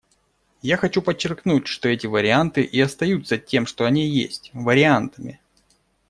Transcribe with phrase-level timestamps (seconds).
[0.63, 5.39] Я хочу подчеркнуть, что эти варианты и остаются тем, что они есть, − вариантами.